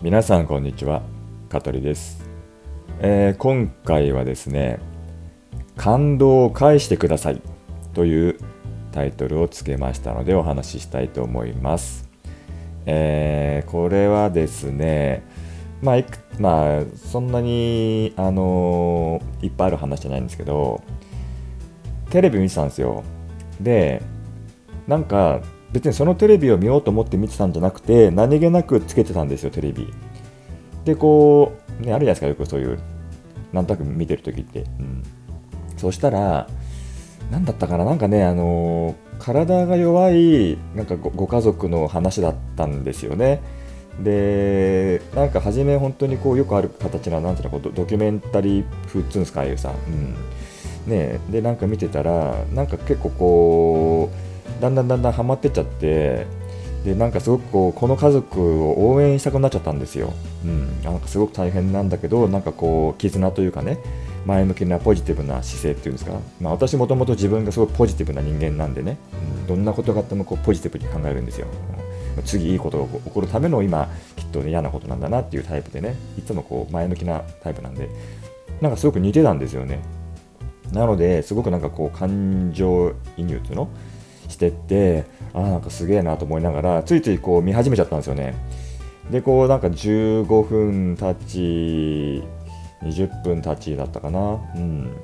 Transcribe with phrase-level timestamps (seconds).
[0.00, 1.02] 皆さんこんにちは
[1.48, 2.24] 香取です、
[3.00, 4.78] えー、今回はですね
[5.76, 7.42] 感動を返してください
[7.94, 8.38] という
[8.92, 12.08] タイトルをつけましたのでお話ししたいと思います、
[12.86, 15.24] えー、これはですね
[15.82, 16.04] まあ、
[16.38, 20.80] まあ、そんなに、あのー、いっぱいある話じゃないんですけど
[22.10, 23.02] テレビ見てたんですよ。
[23.60, 24.00] で
[24.86, 25.42] なんか
[25.72, 29.92] 別にそのテレビを見ようと思って見てたんじゃなくて何気なくつけてたんですよテレビ。
[30.84, 32.78] でこうねあるじゃないですかよくそういう
[33.52, 35.02] なんとなく見てる時って、うん、
[35.76, 36.48] そしたら
[37.30, 43.42] 何だったかななんかねあの体が弱いなんかご家族の話だったんですよね。
[44.02, 50.14] でなんか初め本当にこうよくある形ななんていうのドキュメンタリー風っつうんですかああいうさ、うん。
[50.90, 54.27] ね、でなんか見てたらなんか結構こう
[54.60, 56.26] だんだんだんだんハマってっちゃって
[56.84, 60.12] でなんかすごくこうこの家族を応援したくなっちゃったんですよ、
[60.44, 63.78] うん、なんかすごく大変なんだけどなんかこう絆というかね
[64.26, 68.98] 前向きなポジティブな姿勢っていうんですか、まあ、私もともと自分がすごくポジティブな人間なんでね、
[69.40, 71.46] うん、どんなことがあってもこうポジティブに考えるんですよ、
[72.24, 77.88] 次いいことが起こるための今きっと、ね、嫌なことなんだなっていうタイプでねいつもこう前向きなタイプなんで
[78.60, 79.80] なんかすごく似てたんですよね。
[80.72, 83.68] なのですごくなんかこう感情移入っていうの？
[84.28, 88.34] してってあなんかすげえなと思いながらついついこう見始めちゃったんですよね。
[89.10, 92.22] でこうなんか15分経ち
[92.82, 94.38] 20分経ちだったかな。
[94.54, 94.96] うん。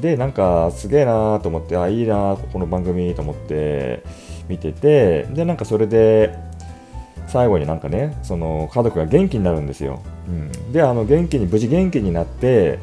[0.00, 4.02] でなんかすげえなと思ってあいいなこの番組と思って
[4.48, 6.34] 見ててでなんかそれで
[7.26, 12.78] 最後になんかねその家族が元気になるんですよ、うん、であの元気に無事元気になって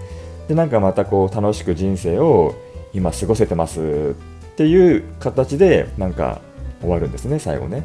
[0.47, 2.55] でなんかまたこう楽しく人生を
[2.93, 4.15] 今過ごせてます。
[4.59, 6.41] っていう形でなんか
[6.81, 7.81] 終わるんですね、最後ね。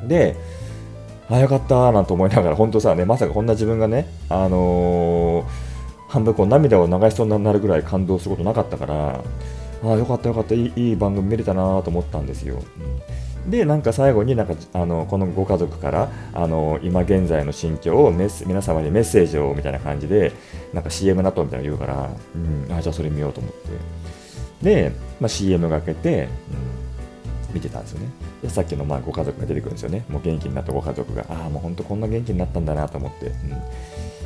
[0.00, 0.36] うん、で、
[1.28, 5.44] あ、よかったなんて思いながら、本当さ、ね、まさかこんな自分がね、あのー、
[6.06, 9.24] 半分こう涙を流しそうになるぐらい感動することなかったから、
[9.82, 12.62] あよかったよかったいい、番組見れたなと思ったんですよ。
[13.44, 20.30] うん、で、なんか最後になんかあのこのご家族からあの今現在の心境をメス皆様にメッセージをみたいな感じで、
[20.72, 24.19] なんか CM なとみたいなの言うから、うん、あじゃあそれ見ようと思って。
[24.62, 26.28] で、まあ、CM がけて、
[27.48, 28.08] うん、見てたんですよね。
[28.42, 30.04] でさっきのまあご家族が出てくるんですよね。
[30.08, 33.26] もう元気になったご家族が、ああ、もう本当こんな元気になったんだなと思って。
[33.26, 33.34] うん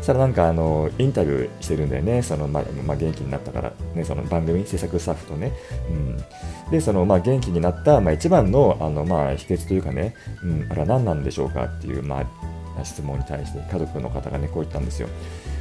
[0.04, 5.50] そしたらなんかあのインタビューしてるんだよね、そのままあ、元気になったから、ね、その番組、制作スタッフとね。
[5.88, 12.20] うん、で、そのまあ元気になった、まあ、一番のあのまあ秘訣というかね、うん、あれは何なんでしょうかっていう、ま
[12.78, 15.08] あ、質問に対して家族の方がね、こう言ったんですよ。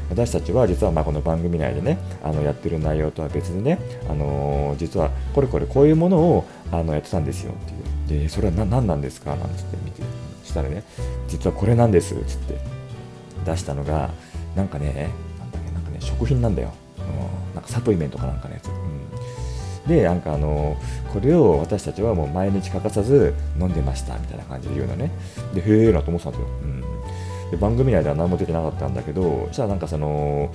[0.09, 7.55] 私たちは実はまこの番組内でねあのやってる内容とは別でね、あのー、実はこれこれこういうものをあのやってたんですよっ
[8.07, 8.19] ていう。
[8.23, 9.35] でそれは何なんですか？
[9.35, 10.01] なんつって見て
[10.43, 10.83] したらね
[11.27, 12.83] 実はこれなんですっつって。
[13.45, 14.09] 出したのが
[14.55, 15.71] なんかねなんだっけ？
[15.73, 18.71] なんかね食品なんだよ、うん、なんかサプリメントかなんかのやつ、う
[19.85, 20.77] ん、でなんかあの
[21.11, 25.11] これを私たちはもう毎日欠かさず飲んでましたみたいな感じで言うのね。
[25.53, 26.83] でへえなと思ってたんですよ、うん。
[27.53, 30.51] で番組内では何も出てなかったんだけどそしたらなんかその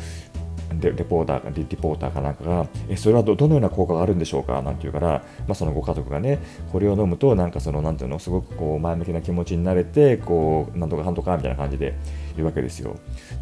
[0.81, 4.61] レポーターリポーターかなんかが、えそれはどのような効果があるんでしょうか？
[4.61, 6.39] なんて言うから、まあ、そのご家族がね、
[6.71, 11.95] これを飲むと、なんかその、なんていうの、すごくこう前向きな気持ちになれて、こう、なんとかなんとかみたいな感じで
[12.37, 12.97] 言うわけですよ。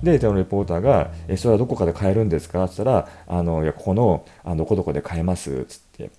[0.04, 2.62] で、そのレポーターが、えそれはどこかで買えるんですか？
[2.64, 6.10] って言ったら、あの、いや、ここの、あの、どこどこで買えますつって。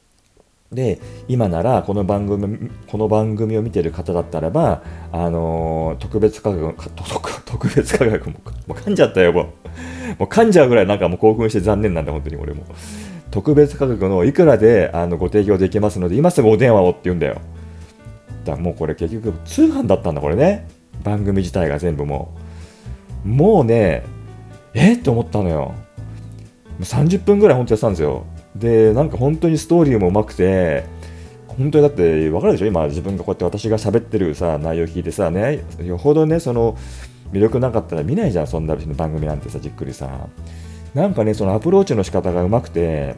[0.72, 4.84] で今ならこの番組この番組を見てる方だったらば、
[5.14, 6.76] あのー、特別価格
[7.46, 9.46] 特別価格ももう噛んじゃったよもう。
[10.20, 12.66] もう噛んじゃうぐらいなんかもう興奮して残念なんだ本当に俺も。
[13.32, 17.36] 特別価格のいくらであのご提供できますので今すぐお電話をって言うんだよ。
[18.44, 20.68] だからもうこれ結局通販だったんだこれね。
[21.04, 22.34] 番組自体が全部も
[23.26, 23.28] う。
[23.30, 24.04] もうね
[24.74, 25.74] えって思ったのよ。
[26.82, 28.26] 30分ぐらい本当やってたんですよ。
[28.60, 30.86] でなんか本当にストーリーもうまくて
[31.48, 32.68] 本当にだって分かるでしょ？
[32.68, 36.78] 今自分がこうやって私が喋ってるさ内容聞いてさねよほどねその
[37.32, 40.28] 魅力なかったら見ないじゃんそんな番組なんてさじっくりさ。
[40.94, 43.16] なんかねそのアプローチの仕方がうまくて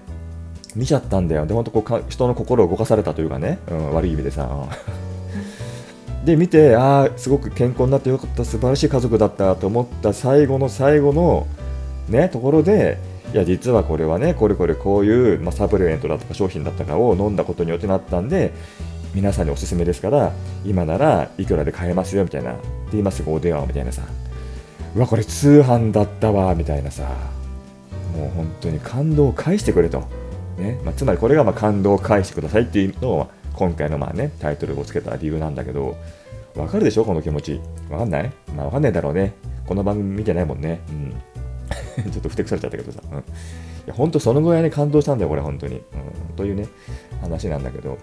[0.75, 1.45] 見ちゃったんだよ。
[1.45, 4.49] で本当こう人の心を動かされたというかね、うん、悪い意味でさ。
[6.25, 11.47] で見てああすごく健康になってよかった素晴らしい家族だったと思った最後の最後の
[12.09, 12.97] ねところで
[13.33, 18.51] いや実はこれはねこれこれこういう、まあ、サプリメントだとか商品だったかを飲んだことによってなったんで
[19.13, 20.31] 皆さんにおすすめですから
[20.65, 22.55] 今ならいくらで買えますよみたいな
[22.91, 24.03] で今すぐお電話みたいなさ
[24.95, 27.07] うわこれ通販だったわみたいなさ
[28.15, 30.03] もう本当に感動を返してくれと、
[30.57, 35.97] ねまあ、つまりこれがま感動を返してくださいっていうのを今回のまあ、ね、タイトルをつけた理由なんだけど
[36.55, 37.61] わかるでしょこの気持ち。
[37.89, 39.33] わかんないまあわかんないだろうね。
[39.65, 40.81] この番組見てないもんね。
[40.89, 41.13] うん。
[42.11, 43.01] ちょっとふてくされちゃったけどさ。
[43.11, 43.17] うん。
[43.17, 43.21] い
[43.87, 45.75] や、ほんとそのぐらいね、感動したんだよ、これ、本当に。
[45.75, 45.81] うん。
[46.35, 46.67] というね、
[47.21, 47.97] 話なんだけど。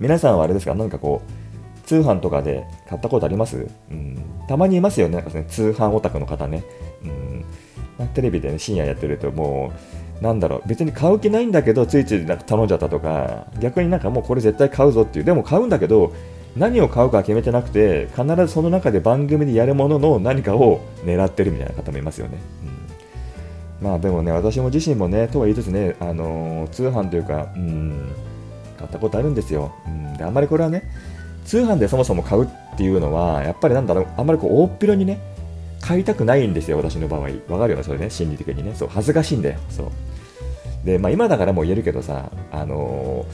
[0.00, 0.74] 皆さんはあれですか？
[0.74, 3.66] 何かこう、通販とかで買ったことあります？
[3.90, 4.18] うん。
[4.46, 5.16] たまにいますよね。
[5.16, 6.62] なんかね、通販オタクの方ね。
[7.98, 8.08] うん。
[8.14, 9.72] テレビでね、深夜やってると、も
[10.20, 16.12] う、なんだろう、別に買う気ないんだけど、ついついなんか頼んじゃったとか、逆になんかもうこれ絶対買うぞっていう、でも買うんだけど、
[16.56, 22.38] 何を買うか決めてなくて必ずその中で番組でやるものの何かを狙ってるみたいな方もいますよね。
[22.64, 22.67] う、
[23.80, 28.12] まあでもね私も自身もねとは言いつつね、あのー、通販というか、うん、
[28.76, 30.16] 買ったことあるんですよ、うん。
[30.16, 30.90] であんまりこれはね
[31.44, 35.20] 通販でそもそも買うっていうのはやっぱりなんだろうあんまりこう大っぴろにね
[35.80, 37.20] 買いたくないんですよ私の場合。
[37.48, 39.58] わかるよねそれね心理的にねそう恥ずかしいんだよ。
[39.70, 39.90] そう
[40.84, 43.26] でまあ今だからもう言えるけどさあの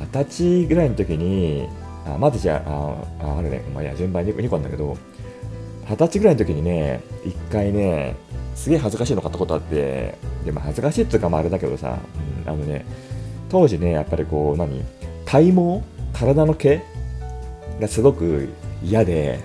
[0.00, 1.68] ー、20歳ぐらいの時に
[2.06, 4.96] あまずじゃあ、ああるね、まあ、いや順番に2個なんだけど、
[5.88, 8.16] 二十歳ぐらいの時にね、一回ね、
[8.54, 11.98] すげえ恥ずかしいの買ったことあって、でも恥ずかしいっていうか、まあ、あれだけどさ、
[12.44, 12.84] うん、あのね、
[13.48, 14.84] 当時ね、やっぱりこう、何、
[15.24, 15.82] 体毛
[16.12, 16.82] 体の毛
[17.80, 18.48] がすごく
[18.82, 19.40] 嫌で、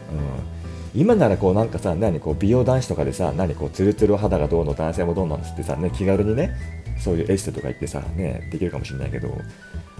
[0.93, 6.55] うん、今ならこうなんかさ、何こう美容男子とかでさ、何こうツルツル肌がどうの男性もどうのつってさ、ね、気軽にね、
[6.99, 9.29] そういうエステとか行ってさ、ね、できるかもしれないけど、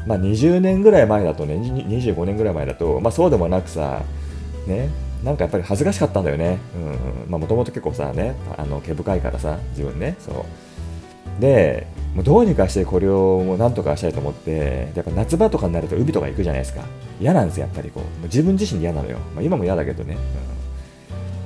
[0.05, 4.01] まあ、20年ぐらい前だとね、25年ぐらい前だと、まあ、そうでもなくさ、
[4.65, 4.89] ね、
[5.23, 6.59] なんかやっぱり恥ずかしかったんだよね。
[6.75, 11.41] うん、まあ、もともと結構さ、ね、あの毛深いからさ、自分ね、そう。
[11.41, 16.81] で、もうどうにかしてこれをもうなんとかしたいと思って、やっぱ夏場とかになると海とか行くじゃないですか。
[17.19, 18.03] 嫌なんですよ、やっぱりこう。
[18.03, 19.17] う自分自身で嫌なのよ。
[19.35, 20.17] まあ、今も嫌だけどね。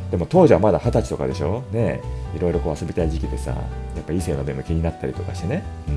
[0.05, 1.63] うん、でも当時はまだ二十歳とかでしょ？
[1.71, 2.01] ね
[2.35, 3.57] いろいろこう遊びたい時期でさ、や
[4.01, 5.63] っぱ異性の目も気になったりとかしてね。
[5.87, 5.91] う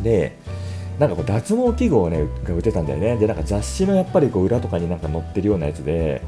[0.00, 0.36] ん、で、
[0.98, 6.22] なんかこう脱毛器具をねが売ってたんだよねでなんか雑誌のやっぱりこう裏とかになんか載ってるようなやつで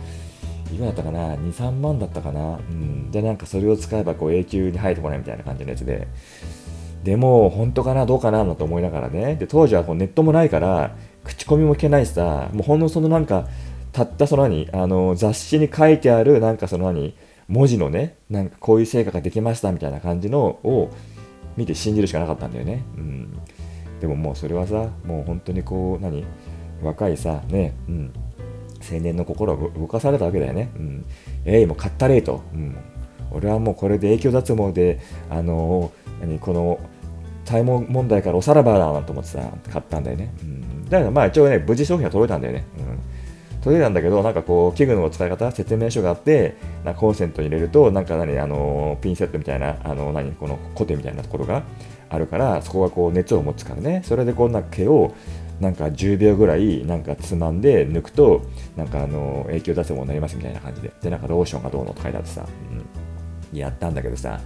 [0.73, 6.09] 今だったかな？23万だったかな、うん、でなんかそれを使えばこう永久に入ってこないみたいな感じのやつで。
[7.05, 8.07] でも本当かな？
[8.07, 8.45] どうかな？
[8.57, 9.37] と思いながらね。
[9.37, 12.49] で当時はこうネットもないから口コミも聞けないしさ。
[12.53, 13.47] もうほんのそのなんか
[13.93, 14.69] たったその何？
[14.73, 17.15] あの雑誌に書いてあるなんかその何？
[17.47, 20.91] 文字のねなんかこういう成果ができましたみたいな感じのを
[21.57, 22.83] 見て信じるしかなかったんだよね。
[22.97, 23.39] うん。
[24.01, 26.25] でももうそれはさもう本当にこう何？
[26.83, 27.75] 若いさね。
[27.89, 28.13] うん。
[28.91, 30.71] 青年の心を動かされたわけだよね。
[30.77, 31.05] うん、
[31.45, 32.77] えい、もう買ったれと、うん。
[33.31, 36.79] 俺はもうこれで影響脱毛で、あのー、何この
[37.45, 39.41] 体毛問題からおさらばだなと思ってさ、
[39.71, 40.33] 買ったんだよね。
[40.43, 42.65] うん、だからまあ一応ね、無事商品は届いたんだよね。
[42.79, 51.63] うん、届いたんだけど、なんかこう、器具の使い方、説明書があって、なコンセントに入れると、なんか何、あのー、ピンセットみたいな、あのー、何、このコテみたいなところが、
[52.11, 55.15] あるからそこがこう熱を持つからねそれでこんな毛を
[55.61, 58.43] なんか10秒ぐらいなんかつまんで抜くと
[58.77, 60.93] なんかあの影響出せものになりますみたいな感じで。
[61.03, 62.47] でなんかローションがどうのと書いてあってさ、
[63.53, 64.41] うん、やったんだけどさ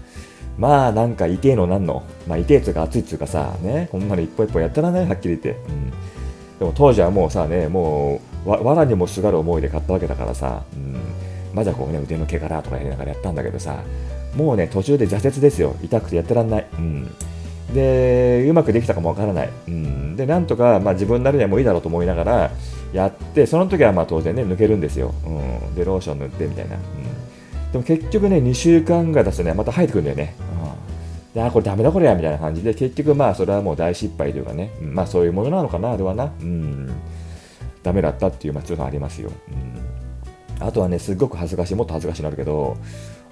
[0.56, 2.02] まあなんか痛えのなんの？
[2.26, 5.90] まあ痛えつうか熱いっつうかさねこんなの一歩一歩やってらんないはっきり言って、うん、
[6.58, 10.96] でも当時はもうさねもうわ藁にもすがる思いで買ったわけだからさ、うん、
[11.54, 13.82] まだこうね腕の毛からとかやりながらやったんだけどさ
[14.34, 15.76] もうね途中で挫折ですよ。
[15.82, 17.10] 痛くてやってらんない、うん。
[17.74, 22.50] でうまくできたかもわからない、うん、でなんとか、まあ、自分なりにはもういいだろうと思いながら
[22.92, 30.34] やってその時はまあ当然ね抜けるんですよ、うん、でローション塗ってみたいな、うん、でも結局ね2週間ぐらい経つとねまた生えてくるんだよね、
[31.30, 36.92] うん、であこれダメだこれやみたいな感じで結局まあそれはもう大失敗というかね、うん、まあそういうものなのかなあれはな、うん、
[37.82, 39.30] ダメだったっていう、まあ、ちょっとありますよ、
[40.60, 42.76] うん、あとはねすっごく恥ずかしいもっと恥ずかしいなるけど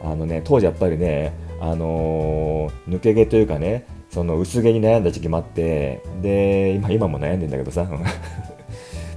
[0.03, 7.87] あのね当時やっぱりねあのー、抜け毛というかねその薄毛に悩んだ時期もあってで今今も悩んでんだけどさ。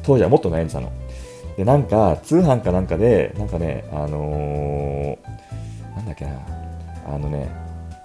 [0.04, 0.92] 当時はもっと悩んでたの。
[1.58, 6.32] でなんか通販かなんかでなんかねあのー、なんだっけな。
[7.08, 7.48] あのね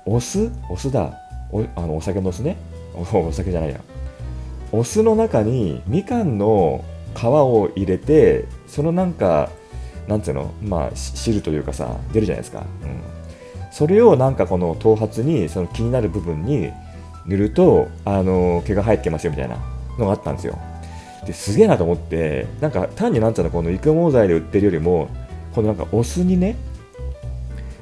[0.06, 0.50] お酢？
[0.70, 1.12] お酢だ。
[1.50, 2.56] おあのお酒のお酢ね。
[2.94, 3.80] お酒じゃないや。
[4.70, 9.50] お酢の中にみかんの皮を入れてそのなんか
[10.06, 10.52] なんつうの？
[10.62, 13.17] まあ汁というかさ出るじゃないですか、うん。
[13.70, 16.70] それをなんかこの頭髪にその気になる部分に
[17.26, 19.56] 塗るとあの毛が生えてきますよみたいな
[19.98, 20.58] のがあったんですよ。
[21.26, 25.08] ですげえなと思ってなんか単になんていうのこの育毛剤で売ってるよりも
[25.54, 26.56] このなんかお酢にね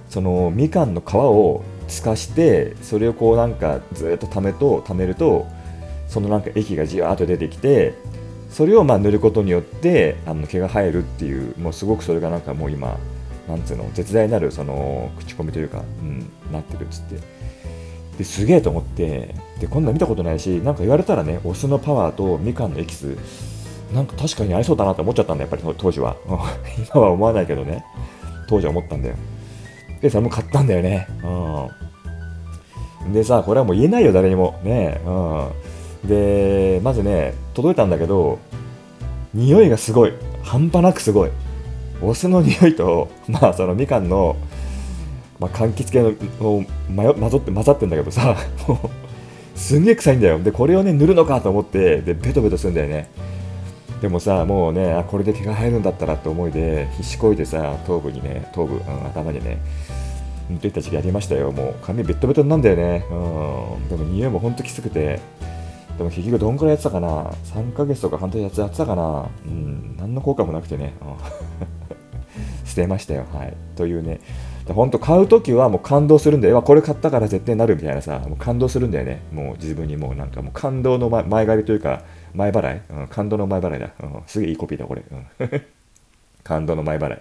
[0.08, 5.46] そのみかんの皮を透かしてそれをこうなんかずっとためと溜めると
[6.08, 7.94] そのなんか液がじわーっと出てきて
[8.50, 12.96] それをまあ塗ることによってあの毛が生えるっていうもうすごくそれがなんかもう今
[13.48, 17.36] なんつうの絶大なるその口コミというか、うん、なってるっつって。
[18.18, 23.16] ですげえと思ってでこんな見たことないしなんか言われたらねお酢のパワーとみかんのエキス
[23.92, 26.16] なんか確かにありそうだなって思っちゃったんだやっぱり当時は。
[26.92, 27.84] 今は思わないけどね。
[28.48, 29.14] 当時は思ったんだよ。
[30.00, 31.06] でさもう買ったんだよね。
[33.04, 33.12] うん。
[33.12, 34.58] でさこれはもう言えないよ誰にも。
[34.64, 35.00] ね。
[35.06, 35.10] う
[36.06, 36.08] ん。
[36.08, 38.38] でまずね届いたんだけど
[39.32, 40.12] 匂いがすごい。
[40.42, 41.30] 半端なくすごい。
[42.02, 44.36] お酢の匂いとまあそのみかんの
[45.38, 46.00] まあ、柑橘系
[46.40, 46.64] の
[46.96, 48.34] 混ざって混ざってんだけどさ
[48.66, 48.78] もう
[49.58, 53.10] すんげえ臭いんだよでこれをね塗るのかと思ってでベトベトするんだよね
[54.00, 59.58] でもさ、もうね、あこれで毛が生えるんだったらって思いで、必死こいでさ、頭部にね、頭部、うん、頭にね、
[60.50, 61.50] 塗っていった時期ありましたよ。
[61.50, 63.06] もう髪ベトベトなんだよね。
[63.10, 63.14] う
[63.84, 63.88] ん。
[63.88, 65.20] でも匂いもほんときつくて、
[65.96, 69.28] でも結局どんくらいやってたかな ?3 ヶ月とか半年やってたかな？
[69.46, 69.96] うん。
[69.98, 70.92] 何の効果もなくてね。
[71.00, 71.08] うん、
[72.76, 73.24] 捨てましたよ。
[73.32, 73.56] はい。
[73.74, 74.20] というね。
[74.68, 76.60] 本当買うときはもう感動するんだよ。
[76.60, 79.22] これ買ったから絶対なるみたいなさ、もう感動するんだよね。
[79.32, 82.02] もう自分にもうなんかもう感動の前借りというか、
[82.34, 84.22] 前払い、うん、感動の前払いだ、うん。
[84.26, 85.02] すげえいいコピーだ、これ。
[85.10, 85.62] うん、
[86.44, 87.20] 感動の前払い。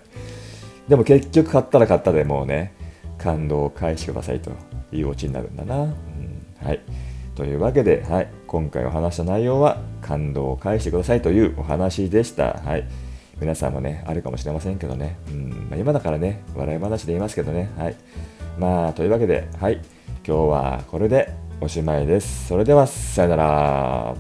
[0.89, 2.73] でも結局買ったら買ったでもうね、
[3.17, 4.51] 感動を返してくださいと
[4.91, 5.83] いうオチになるんだな。
[5.83, 5.91] うん、
[6.61, 6.81] はい。
[7.35, 12.53] というわけで、はい、今回お話した内容は感動を返してくださいというお話でした。
[12.63, 13.04] はい。
[13.39, 15.17] 皆さんもね、あるかもしれませんけどね。
[15.29, 17.69] うんま、今だからね、笑い話で言いますけどね。
[17.77, 17.95] はい。
[18.57, 19.81] まあ、というわけで、はい。
[20.25, 22.47] 今日はこれでおしまいです。
[22.47, 24.15] それでは、さよなら。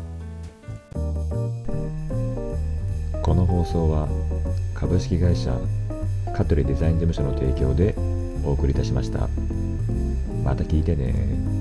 [3.21, 4.07] この放送は
[4.75, 5.57] 株式会社
[6.35, 7.95] 香取デザイン事務所の提供で
[8.43, 9.27] お送りいたしました。
[10.43, 11.54] また聞いてね